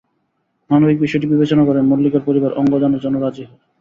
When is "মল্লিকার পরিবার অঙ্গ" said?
1.81-2.73